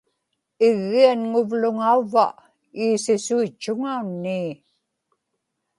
[0.67, 2.25] iggianŋuvluŋa-uvva
[2.83, 4.51] iisisuitchuŋaunnii